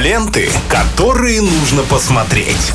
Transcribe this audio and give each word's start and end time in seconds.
Ленты, 0.00 0.48
которые 0.70 1.42
нужно 1.42 1.82
посмотреть. 1.82 2.72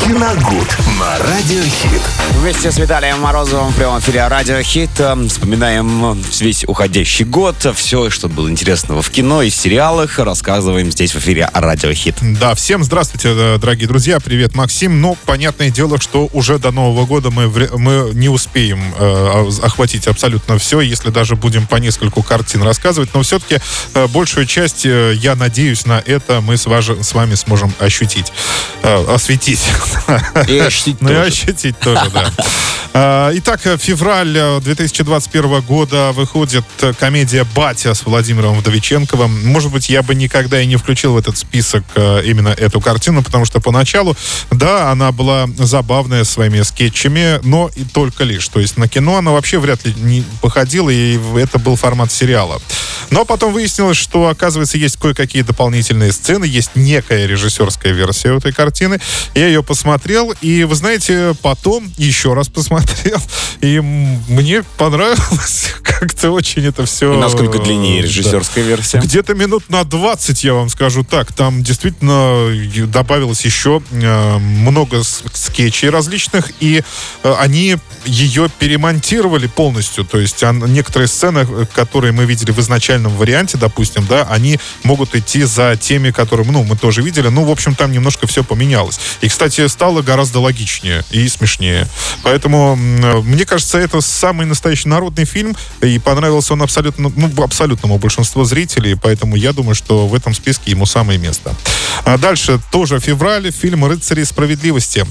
Киногуд 0.00 0.76
на 0.98 1.18
Радиохит. 1.18 2.02
Вместе 2.40 2.70
с 2.70 2.78
Виталием 2.78 3.20
Морозовым 3.20 3.72
в 3.72 3.76
прямом 3.76 4.00
эфире 4.00 4.26
Радио 4.28 4.60
Хит 4.60 4.90
э, 4.98 5.16
вспоминаем 5.28 6.20
весь 6.40 6.64
уходящий 6.64 7.24
год, 7.24 7.56
все, 7.74 8.10
что 8.10 8.28
было 8.28 8.50
интересного 8.50 9.02
в 9.02 9.10
кино 9.10 9.42
и 9.42 9.50
сериалах, 9.50 10.18
рассказываем 10.18 10.90
здесь 10.90 11.14
в 11.14 11.18
эфире 11.18 11.48
Радио 11.54 11.92
Хит. 11.92 12.16
Да, 12.20 12.54
всем 12.54 12.84
здравствуйте, 12.84 13.28
э, 13.30 13.58
дорогие 13.58 13.88
друзья. 13.88 14.20
Привет, 14.20 14.54
Максим. 14.54 15.00
Ну, 15.00 15.16
понятное 15.24 15.70
дело, 15.70 15.98
что 15.98 16.28
уже 16.32 16.58
до 16.58 16.70
Нового 16.70 17.06
года 17.06 17.30
мы, 17.30 17.48
мы 17.48 18.10
не 18.12 18.28
успеем 18.28 18.94
э, 18.98 19.50
охватить 19.62 20.06
абсолютно 20.06 20.58
все, 20.58 20.80
если 20.80 21.10
даже 21.10 21.36
будем 21.36 21.66
по 21.66 21.76
нескольку 21.76 22.22
картин 22.22 22.62
рассказывать. 22.62 23.10
Но 23.14 23.22
все-таки 23.22 23.58
э, 23.94 24.06
большую 24.08 24.46
часть, 24.46 24.84
э, 24.84 25.14
я 25.14 25.34
надеюсь, 25.34 25.86
на 25.86 26.02
это 26.04 26.42
мы 26.42 26.53
с, 26.56 26.66
важ, 26.66 26.90
с 26.90 27.14
вами 27.14 27.34
сможем 27.34 27.72
ощутить, 27.78 28.32
э, 28.82 29.04
осветить. 29.08 29.62
И 30.48 30.58
ощутить 30.58 31.00
Ну 31.00 31.12
и 31.12 31.16
ощутить 31.16 31.78
тоже, 31.78 32.10
да. 32.12 32.30
А, 32.96 33.32
Итак, 33.34 33.60
февраль 33.80 34.36
э, 34.38 34.60
2021 34.60 35.62
года 35.62 36.12
выходит 36.12 36.64
э, 36.80 36.92
комедия 36.92 37.44
«Батя» 37.56 37.92
с 37.92 38.06
Владимиром 38.06 38.54
Вдовиченковым. 38.54 39.48
Может 39.48 39.72
быть, 39.72 39.88
я 39.88 40.04
бы 40.04 40.14
никогда 40.14 40.60
и 40.60 40.66
не 40.66 40.76
включил 40.76 41.14
в 41.14 41.18
этот 41.18 41.36
список 41.36 41.82
э, 41.96 42.22
именно 42.24 42.50
эту 42.50 42.80
картину, 42.80 43.24
потому 43.24 43.46
что 43.46 43.58
поначалу, 43.58 44.16
да, 44.52 44.92
она 44.92 45.10
была 45.10 45.48
забавная 45.58 46.22
своими 46.22 46.62
скетчами, 46.62 47.40
но 47.42 47.68
и 47.74 47.82
только 47.82 48.22
лишь. 48.22 48.46
То 48.46 48.60
есть 48.60 48.76
на 48.76 48.86
кино 48.86 49.16
она 49.16 49.32
вообще 49.32 49.58
вряд 49.58 49.84
ли 49.84 49.92
не 49.96 50.24
походила, 50.40 50.88
и 50.88 51.18
это 51.36 51.58
был 51.58 51.74
формат 51.74 52.12
сериала. 52.12 52.62
Но 53.10 53.24
потом 53.24 53.52
выяснилось, 53.52 53.96
что, 53.96 54.28
оказывается, 54.28 54.78
есть 54.78 54.98
кое-какие 54.98 55.42
дополнительные 55.42 56.12
сцены, 56.12 56.43
есть 56.46 56.70
некая 56.74 57.26
режиссерская 57.26 57.92
версия 57.92 58.36
этой 58.36 58.52
картины. 58.52 59.00
Я 59.34 59.46
ее 59.46 59.62
посмотрел, 59.62 60.32
и, 60.40 60.64
вы 60.64 60.74
знаете, 60.74 61.34
потом 61.42 61.92
еще 61.96 62.34
раз 62.34 62.48
посмотрел, 62.48 63.20
и 63.60 63.80
мне 63.80 64.62
понравилось 64.76 65.74
как-то 66.06 66.30
очень 66.30 66.66
это 66.66 66.84
все... 66.84 67.14
И 67.14 67.16
насколько 67.16 67.58
длиннее 67.58 68.02
режиссерская 68.02 68.64
версия? 68.64 68.98
Где-то 68.98 69.34
минут 69.34 69.70
на 69.70 69.84
20, 69.84 70.44
я 70.44 70.54
вам 70.54 70.68
скажу 70.68 71.02
так. 71.02 71.32
Там 71.32 71.62
действительно 71.62 72.50
и 72.50 72.82
добавилось 72.82 73.44
еще 73.44 73.82
э, 73.90 74.38
много 74.38 75.02
скетчей 75.02 75.88
различных, 75.88 76.52
и 76.60 76.82
э, 77.22 77.34
они 77.38 77.76
ее 78.04 78.50
перемонтировали 78.58 79.46
полностью. 79.46 80.04
То 80.04 80.18
есть 80.18 80.42
некоторые 80.42 81.08
сцены, 81.08 81.46
э, 81.48 81.64
которые 81.74 82.12
мы 82.12 82.24
видели 82.24 82.50
в 82.50 82.58
изначальном 82.58 83.16
варианте, 83.16 83.56
допустим, 83.56 84.06
да, 84.06 84.24
они 84.30 84.58
могут 84.82 85.14
идти 85.14 85.44
за 85.44 85.76
теми, 85.76 86.10
которые, 86.10 86.46
ну, 86.50 86.64
мы 86.64 86.76
тоже 86.76 87.00
видели. 87.02 87.28
Ну, 87.28 87.44
в 87.44 87.50
общем, 87.50 87.74
там 87.74 87.92
немножко 87.92 88.26
все 88.26 88.44
поменялось. 88.44 89.00
И, 89.22 89.28
кстати, 89.28 89.66
стало 89.68 90.02
гораздо 90.02 90.40
логичнее 90.40 91.04
и 91.10 91.26
смешнее. 91.28 91.88
Поэтому, 92.22 92.76
э, 92.76 93.20
мне 93.22 93.46
кажется, 93.46 93.78
это 93.78 94.00
самый 94.02 94.46
настоящий 94.46 94.88
народный 94.88 95.24
фильм, 95.24 95.56
и 95.80 95.93
понравился 95.98 96.52
он 96.52 96.62
абсолютно, 96.62 97.12
ну, 97.14 97.42
абсолютному 97.42 97.98
большинству 97.98 98.44
зрителей, 98.44 98.96
поэтому 98.96 99.36
я 99.36 99.52
думаю, 99.52 99.74
что 99.74 100.06
в 100.06 100.14
этом 100.14 100.34
списке 100.34 100.70
ему 100.70 100.86
самое 100.86 101.18
место. 101.18 101.54
А 102.04 102.18
дальше 102.18 102.60
тоже 102.70 103.00
февраль, 103.00 103.50
фильм 103.50 103.84
«Рыцари 103.84 104.24
справедливости». 104.24 105.06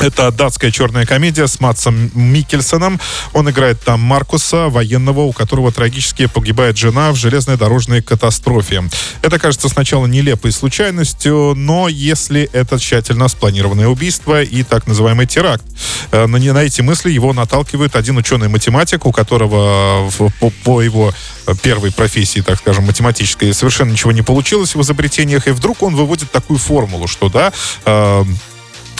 Это 0.00 0.30
датская 0.30 0.70
черная 0.70 1.04
комедия 1.04 1.46
с 1.46 1.60
Матсом 1.60 2.10
Микельсоном. 2.14 2.98
Он 3.34 3.50
играет 3.50 3.80
там 3.84 4.00
Маркуса, 4.00 4.68
военного, 4.68 5.20
у 5.20 5.32
которого 5.32 5.70
трагически 5.72 6.26
погибает 6.26 6.78
жена 6.78 7.12
в 7.12 7.16
железной 7.16 7.56
дорожной 7.58 8.00
катастрофе. 8.00 8.84
Это 9.22 9.38
кажется 9.38 9.68
сначала 9.68 10.06
нелепой 10.06 10.52
случайностью, 10.52 11.54
но 11.54 11.88
если 11.88 12.48
это 12.52 12.78
тщательно 12.78 13.28
спланированное 13.28 13.88
убийство 13.88 14.42
и 14.42 14.62
так 14.62 14.86
называемый 14.86 15.26
теракт. 15.26 15.64
Э, 16.12 16.26
На, 16.26 16.38
на 16.38 16.62
эти 16.62 16.80
мысли 16.80 17.10
его 17.10 17.32
наталкивает 17.34 17.94
один 17.94 18.16
ученый-математик, 18.16 19.04
у 19.06 19.12
которого 19.12 20.08
в- 20.10 20.30
по, 20.40 20.50
по 20.64 20.80
его 20.82 21.12
э, 21.46 21.54
первой 21.62 21.92
профессии, 21.92 22.40
так 22.40 22.58
скажем, 22.58 22.84
математической, 22.86 23.52
совершенно 23.52 23.90
ничего 23.92 24.12
не 24.12 24.22
получилось 24.22 24.74
в 24.74 24.80
изобретениях, 24.80 25.46
и 25.46 25.50
вдруг 25.50 25.82
он 25.82 25.94
выводит 25.94 26.30
такую 26.30 26.58
формулу, 26.58 27.06
что 27.06 27.28
да, 27.28 27.52
э, 27.84 27.90
Э, 27.90 28.24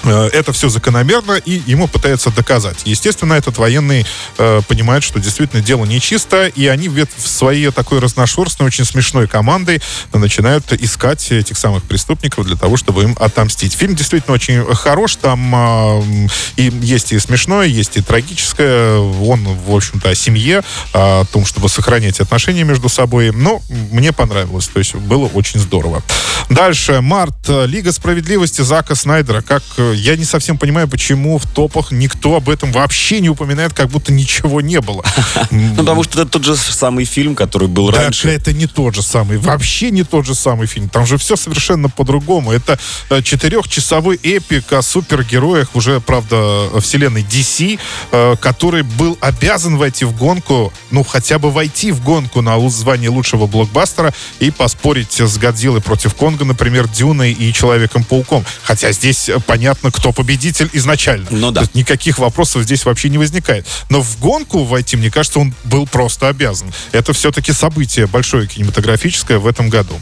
это 0.04 0.52
все 0.52 0.68
закономерно, 0.68 1.32
и 1.32 1.62
ему 1.66 1.88
пытаются 1.88 2.30
доказать. 2.30 2.78
Естественно, 2.84 3.34
этот 3.34 3.58
военный 3.58 4.06
э, 4.38 4.60
понимает, 4.66 5.02
что 5.02 5.20
действительно 5.20 5.62
дело 5.62 5.84
нечисто, 5.84 6.46
и 6.46 6.66
они 6.66 6.88
в, 6.88 7.06
своей 7.18 7.70
такой 7.70 7.98
разношерстной, 7.98 8.66
очень 8.66 8.84
смешной 8.84 9.28
командой 9.28 9.80
начинают 10.12 10.72
искать 10.72 11.30
этих 11.30 11.56
самых 11.58 11.84
преступников 11.84 12.46
для 12.46 12.56
того, 12.56 12.76
чтобы 12.76 13.02
им 13.02 13.16
отомстить. 13.18 13.74
Фильм 13.74 13.94
действительно 13.94 14.34
очень 14.34 14.64
хорош, 14.74 15.16
там 15.16 15.54
э, 15.54 16.28
и 16.56 16.72
есть 16.82 17.12
и 17.12 17.18
смешное, 17.18 17.66
есть 17.66 17.96
и 17.96 18.02
трагическое. 18.02 18.96
Он, 18.96 19.44
в 19.44 19.74
общем-то, 19.74 20.10
о 20.10 20.14
семье, 20.14 20.62
о 20.92 21.24
том, 21.24 21.44
чтобы 21.44 21.68
сохранять 21.68 22.20
отношения 22.20 22.64
между 22.64 22.88
собой. 22.88 23.32
Но 23.32 23.60
мне 23.90 24.12
понравилось, 24.12 24.68
то 24.68 24.78
есть 24.78 24.94
было 24.94 25.26
очень 25.26 25.60
здорово. 25.60 26.02
Дальше, 26.48 27.00
март, 27.00 27.36
э, 27.48 27.66
Лига 27.66 27.92
справедливости 27.92 28.62
Зака 28.62 28.94
Снайдера. 28.94 29.40
Как 29.42 29.62
э, 29.76 29.89
я 29.92 30.16
не 30.16 30.24
совсем 30.24 30.58
понимаю, 30.58 30.88
почему 30.88 31.38
в 31.38 31.46
топах 31.46 31.92
никто 31.92 32.36
об 32.36 32.48
этом 32.48 32.72
вообще 32.72 33.20
не 33.20 33.28
упоминает, 33.28 33.72
как 33.74 33.88
будто 33.88 34.12
ничего 34.12 34.60
не 34.60 34.80
было. 34.80 35.04
Ну, 35.50 35.74
потому 35.76 36.04
что 36.04 36.22
это 36.22 36.30
тот 36.32 36.44
же 36.44 36.56
самый 36.56 37.04
фильм, 37.04 37.34
который 37.34 37.68
был 37.68 37.90
Да, 37.90 38.02
раньше. 38.02 38.28
это 38.28 38.52
не 38.52 38.66
тот 38.66 38.94
же 38.94 39.02
самый, 39.02 39.38
вообще 39.38 39.90
не 39.90 40.04
тот 40.04 40.26
же 40.26 40.34
самый 40.34 40.66
фильм. 40.66 40.88
Там 40.88 41.06
же 41.06 41.16
все 41.18 41.36
совершенно 41.36 41.88
по-другому. 41.88 42.52
Это 42.52 42.78
э, 43.10 43.22
четырехчасовой 43.22 44.16
эпик 44.22 44.72
о 44.72 44.82
супергероях, 44.82 45.74
уже, 45.74 46.00
правда, 46.00 46.68
вселенной 46.80 47.22
DC, 47.22 47.78
э, 48.12 48.36
который 48.40 48.82
был 48.82 49.18
обязан 49.20 49.76
войти 49.76 50.04
в 50.04 50.16
гонку, 50.16 50.72
ну, 50.90 51.02
хотя 51.04 51.38
бы 51.38 51.50
войти 51.50 51.92
в 51.92 52.02
гонку 52.02 52.40
на 52.42 52.58
звание 52.70 53.10
лучшего 53.10 53.46
блокбастера 53.46 54.12
и 54.38 54.50
поспорить 54.50 55.20
с 55.20 55.38
Годзиллой 55.38 55.80
против 55.80 56.14
Конга, 56.14 56.44
например, 56.44 56.88
Дюной 56.88 57.32
и 57.32 57.52
Человеком-пауком. 57.52 58.44
Хотя 58.62 58.92
здесь 58.92 59.28
э, 59.28 59.38
понятно, 59.80 59.90
кто 59.90 60.12
победитель 60.12 60.70
изначально. 60.72 61.26
Ну 61.30 61.50
да. 61.50 61.64
Никаких 61.74 62.18
вопросов 62.18 62.62
здесь 62.62 62.84
вообще 62.84 63.08
не 63.08 63.18
возникает. 63.18 63.66
Но 63.88 64.00
в 64.00 64.18
гонку 64.18 64.64
войти, 64.64 64.96
мне 64.96 65.10
кажется, 65.10 65.40
он 65.40 65.54
был 65.64 65.86
просто 65.86 66.28
обязан. 66.28 66.72
Это 66.92 67.12
все-таки 67.12 67.52
событие 67.52 68.06
большое 68.06 68.46
кинематографическое 68.46 69.38
в 69.38 69.46
этом 69.46 69.68
году. 69.68 69.98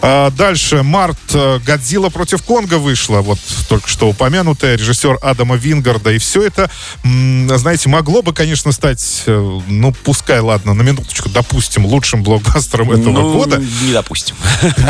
А, 0.00 0.30
дальше, 0.30 0.82
март, 0.82 1.18
э, 1.32 1.60
«Годзилла 1.64 2.08
против 2.08 2.42
Конга» 2.42 2.78
вышла, 2.78 3.20
вот 3.20 3.38
только 3.68 3.88
что 3.88 4.08
упомянутая, 4.08 4.76
режиссер 4.76 5.18
Адама 5.22 5.56
Вингарда, 5.56 6.12
и 6.12 6.18
все 6.18 6.42
это, 6.42 6.70
знаете, 7.04 7.88
могло 7.88 8.22
бы, 8.22 8.32
конечно, 8.32 8.72
стать, 8.72 9.22
э, 9.26 9.60
ну, 9.68 9.92
пускай, 9.92 10.40
ладно, 10.40 10.74
на 10.74 10.82
минуточку, 10.82 11.28
допустим, 11.28 11.86
лучшим 11.86 12.22
блокбастером 12.24 12.90
этого 12.90 13.12
ну, 13.12 13.32
года. 13.32 13.62
не 13.82 13.92
допустим. 13.92 14.34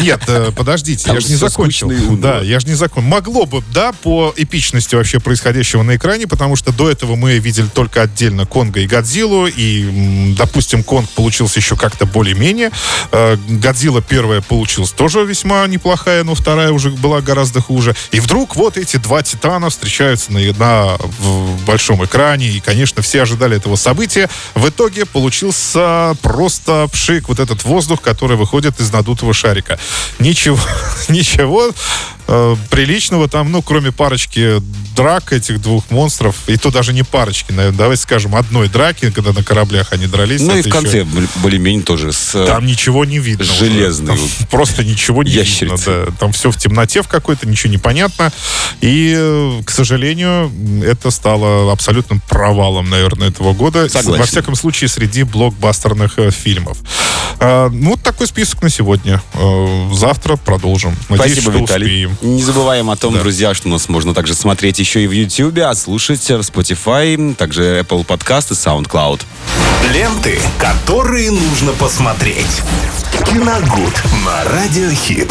Нет, 0.02 0.22
э, 0.28 0.50
подождите, 0.56 1.04
Там 1.04 1.16
я 1.16 1.20
же 1.20 1.28
не 1.28 1.36
закончил. 1.36 1.90
Да, 2.16 2.40
я 2.40 2.60
же 2.60 2.66
не 2.66 2.74
закончил. 2.74 3.08
Могло 3.08 3.44
бы, 3.44 3.62
да, 3.72 3.92
по 3.92 4.21
эпичности 4.36 4.94
вообще 4.94 5.18
происходящего 5.20 5.82
на 5.82 5.96
экране, 5.96 6.26
потому 6.26 6.56
что 6.56 6.72
до 6.72 6.90
этого 6.90 7.16
мы 7.16 7.38
видели 7.38 7.66
только 7.66 8.02
отдельно 8.02 8.46
Конга 8.46 8.80
и 8.80 8.86
Годзиллу, 8.86 9.46
и, 9.46 10.34
допустим, 10.36 10.82
Конг 10.82 11.08
получился 11.10 11.58
еще 11.58 11.76
как-то 11.76 12.06
более-менее. 12.06 12.70
Э, 13.10 13.36
Годзилла 13.48 14.02
первая 14.02 14.40
получилась 14.40 14.92
тоже 14.92 15.24
весьма 15.24 15.66
неплохая, 15.66 16.24
но 16.24 16.34
вторая 16.34 16.72
уже 16.72 16.90
была 16.90 17.20
гораздо 17.20 17.60
хуже. 17.60 17.94
И 18.10 18.20
вдруг 18.20 18.56
вот 18.56 18.76
эти 18.76 18.96
два 18.96 19.22
титана 19.22 19.70
встречаются 19.70 20.32
на, 20.32 20.40
на 20.52 20.96
в 21.18 21.64
большом 21.64 22.04
экране, 22.04 22.48
и, 22.48 22.60
конечно, 22.60 23.02
все 23.02 23.22
ожидали 23.22 23.56
этого 23.56 23.76
события. 23.76 24.28
В 24.54 24.68
итоге 24.68 25.06
получился 25.06 26.16
просто 26.22 26.88
пшик, 26.92 27.28
вот 27.28 27.40
этот 27.40 27.64
воздух, 27.64 28.00
который 28.00 28.36
выходит 28.36 28.80
из 28.80 28.92
надутого 28.92 29.34
шарика. 29.34 29.78
Ничего, 30.18 30.58
ничего 31.08 31.72
э, 32.28 32.56
приличного 32.70 33.28
там, 33.28 33.50
ну, 33.52 33.62
кроме 33.62 33.92
парочки 33.92 34.60
драк 34.96 35.32
этих 35.32 35.60
двух 35.60 35.90
монстров, 35.90 36.36
и 36.46 36.56
то 36.56 36.70
даже 36.70 36.92
не 36.92 37.02
парочки, 37.02 37.50
наверное, 37.52 37.78
давайте 37.78 38.02
скажем, 38.02 38.34
одной 38.36 38.68
драки, 38.68 39.10
когда 39.10 39.32
на 39.32 39.42
кораблях 39.42 39.92
они 39.92 40.06
дрались. 40.06 40.40
Ну 40.42 40.56
и 40.56 40.62
в 40.62 40.68
конце 40.68 40.98
еще- 40.98 41.04
более- 41.04 41.28
более-менее 41.36 41.82
тоже 41.82 42.12
с... 42.12 42.34
э, 42.34 42.46
Там 42.46 42.66
ничего 42.66 43.04
не 43.04 43.18
видно. 43.18 43.44
уже. 43.44 43.54
Железный 43.54 44.08
Там 44.08 44.16
вот. 44.16 44.30
Просто 44.50 44.84
ничего 44.84 45.22
не 45.22 45.30
Ящерицы. 45.30 45.90
видно. 45.90 46.06
да. 46.10 46.12
Там 46.18 46.32
все 46.32 46.50
в 46.50 46.56
темноте 46.58 47.02
в 47.02 47.08
какой-то, 47.08 47.48
ничего 47.48 47.70
не 47.70 47.78
понятно. 47.78 48.32
И, 48.80 49.14
э, 49.16 49.62
к 49.64 49.70
сожалению, 49.70 50.52
это 50.84 51.10
стало 51.10 51.72
абсолютным 51.72 52.20
провалом, 52.28 52.90
наверное, 52.90 53.28
этого 53.28 53.54
года. 53.54 53.88
Согласен. 53.88 54.20
Во 54.20 54.26
всяком 54.26 54.54
случае, 54.56 54.88
среди 54.88 55.22
блокбастерных 55.22 56.18
э, 56.18 56.30
фильмов. 56.30 56.78
А, 57.44 57.68
ну, 57.70 57.90
вот 57.90 58.02
такой 58.02 58.26
список 58.28 58.62
на 58.62 58.70
сегодня. 58.70 59.20
Э, 59.34 59.88
завтра 59.92 60.36
продолжим. 60.36 60.96
Надеюсь, 61.08 61.32
Спасибо, 61.32 61.52
что 61.52 61.60
Виталий. 61.62 62.06
успеем. 62.06 62.36
Не 62.36 62.42
забываем 62.42 62.88
о 62.90 62.96
том, 62.96 63.14
Да. 63.14 63.20
друзья, 63.20 63.52
что 63.52 63.68
нас 63.68 63.88
можно 63.88 64.14
также 64.14 64.34
смотреть 64.34 64.78
еще 64.78 65.02
и 65.02 65.06
в 65.06 65.12
YouTube, 65.12 65.58
а 65.58 65.74
слушать 65.74 66.20
в 66.28 66.40
Spotify, 66.40 67.34
также 67.34 67.80
Apple 67.80 68.06
Podcast 68.06 68.52
и 68.52 68.54
SoundCloud. 68.54 69.22
Ленты, 69.92 70.38
которые 70.58 71.30
нужно 71.32 71.72
посмотреть. 71.72 72.62
Киногуд 73.26 74.02
на 74.24 74.44
Радиохит. 74.44 75.30